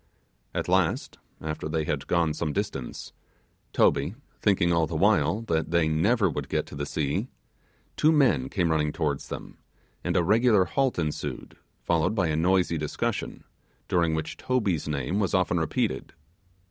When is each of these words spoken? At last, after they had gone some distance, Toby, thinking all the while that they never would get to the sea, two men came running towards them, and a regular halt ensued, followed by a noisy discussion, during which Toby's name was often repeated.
At 0.55 0.67
last, 0.67 1.19
after 1.41 1.69
they 1.69 1.83
had 1.83 2.07
gone 2.07 2.33
some 2.33 2.53
distance, 2.53 3.13
Toby, 3.71 4.15
thinking 4.41 4.73
all 4.73 4.87
the 4.87 4.95
while 4.95 5.41
that 5.43 5.69
they 5.69 5.87
never 5.87 6.27
would 6.27 6.49
get 6.49 6.65
to 6.65 6.75
the 6.75 6.87
sea, 6.87 7.27
two 7.95 8.11
men 8.11 8.49
came 8.49 8.71
running 8.71 8.91
towards 8.93 9.27
them, 9.27 9.59
and 10.03 10.17
a 10.17 10.23
regular 10.23 10.65
halt 10.65 10.97
ensued, 10.97 11.55
followed 11.83 12.15
by 12.15 12.29
a 12.29 12.35
noisy 12.35 12.79
discussion, 12.79 13.43
during 13.87 14.15
which 14.15 14.37
Toby's 14.37 14.87
name 14.87 15.19
was 15.19 15.35
often 15.35 15.59
repeated. 15.59 16.13